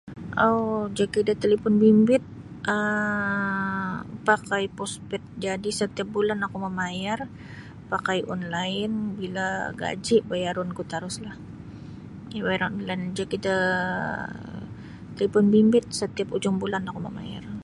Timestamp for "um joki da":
0.45-1.33